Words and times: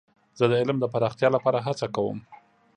زه 0.37 0.45
د 0.51 0.53
علم 0.61 0.77
د 0.81 0.85
پراختیا 0.93 1.29
لپاره 1.35 1.59
هڅه 1.67 1.87
کوم. 1.95 2.17